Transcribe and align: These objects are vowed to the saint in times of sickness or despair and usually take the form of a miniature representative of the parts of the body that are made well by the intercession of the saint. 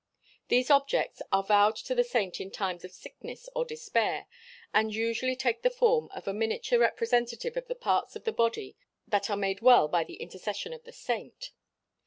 These 0.47 0.71
objects 0.71 1.21
are 1.31 1.43
vowed 1.43 1.75
to 1.75 1.93
the 1.93 2.03
saint 2.03 2.41
in 2.41 2.49
times 2.49 2.83
of 2.83 2.91
sickness 2.91 3.47
or 3.55 3.65
despair 3.65 4.25
and 4.73 4.91
usually 4.95 5.35
take 5.35 5.61
the 5.61 5.69
form 5.69 6.09
of 6.09 6.27
a 6.27 6.33
miniature 6.33 6.79
representative 6.79 7.55
of 7.55 7.67
the 7.67 7.75
parts 7.75 8.15
of 8.15 8.23
the 8.23 8.31
body 8.31 8.75
that 9.07 9.29
are 9.29 9.37
made 9.37 9.61
well 9.61 9.87
by 9.87 10.03
the 10.03 10.15
intercession 10.15 10.73
of 10.73 10.85
the 10.85 10.91
saint. 10.91 11.51